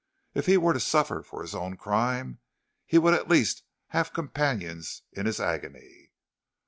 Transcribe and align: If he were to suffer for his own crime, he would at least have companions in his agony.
If 0.33 0.47
he 0.47 0.57
were 0.57 0.73
to 0.73 0.79
suffer 0.79 1.21
for 1.21 1.43
his 1.43 1.53
own 1.53 1.77
crime, 1.77 2.39
he 2.87 2.97
would 2.97 3.13
at 3.13 3.29
least 3.29 3.61
have 3.89 4.13
companions 4.13 5.03
in 5.11 5.27
his 5.27 5.39
agony. 5.39 6.11